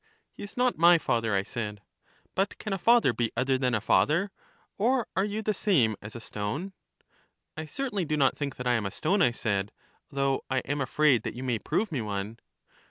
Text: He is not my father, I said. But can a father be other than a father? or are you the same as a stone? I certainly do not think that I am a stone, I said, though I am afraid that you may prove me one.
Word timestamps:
He 0.31 0.41
is 0.41 0.57
not 0.57 0.79
my 0.79 0.97
father, 0.97 1.35
I 1.35 1.43
said. 1.43 1.79
But 2.33 2.57
can 2.57 2.73
a 2.73 2.79
father 2.79 3.13
be 3.13 3.31
other 3.37 3.59
than 3.59 3.75
a 3.75 3.79
father? 3.79 4.31
or 4.75 5.05
are 5.15 5.23
you 5.23 5.43
the 5.43 5.53
same 5.53 5.95
as 6.01 6.15
a 6.15 6.19
stone? 6.19 6.73
I 7.55 7.65
certainly 7.65 8.05
do 8.05 8.17
not 8.17 8.35
think 8.35 8.55
that 8.55 8.65
I 8.65 8.73
am 8.73 8.87
a 8.87 8.89
stone, 8.89 9.21
I 9.21 9.29
said, 9.29 9.71
though 10.09 10.43
I 10.49 10.61
am 10.65 10.81
afraid 10.81 11.21
that 11.21 11.35
you 11.35 11.43
may 11.43 11.59
prove 11.59 11.91
me 11.91 12.01
one. 12.01 12.39